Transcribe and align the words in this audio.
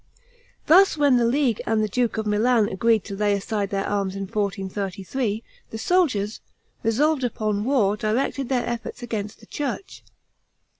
Thus 0.65 0.97
when 0.97 1.17
the 1.17 1.25
league 1.25 1.61
and 1.67 1.83
the 1.83 1.87
duke 1.87 2.17
of 2.17 2.25
Milan 2.25 2.67
agreed 2.69 3.03
to 3.03 3.15
lay 3.15 3.35
aside 3.35 3.69
their 3.69 3.85
arms 3.85 4.15
in 4.15 4.23
1433, 4.23 5.43
the 5.69 5.77
soldiers, 5.77 6.41
resolved 6.81 7.23
upon 7.23 7.65
war, 7.65 7.95
directed 7.95 8.49
their 8.49 8.65
efforts 8.65 9.03
against 9.03 9.39
the 9.41 9.45
church. 9.45 10.03